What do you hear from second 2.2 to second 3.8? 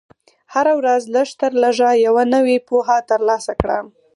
نوې پوهه ترلاسه کړه.